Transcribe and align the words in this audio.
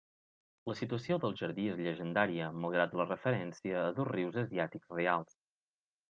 La 0.69 0.75
situació 0.77 1.17
del 1.25 1.35
jardí 1.41 1.65
és 1.73 1.75
llegendària, 1.87 2.47
malgrat 2.63 2.95
la 3.01 3.05
referència 3.09 3.83
a 3.83 3.91
dos 3.99 4.09
rius 4.13 4.39
asiàtics 4.45 4.97
reals. 5.01 5.37